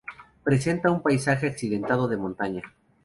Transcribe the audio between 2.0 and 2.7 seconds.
de montaña.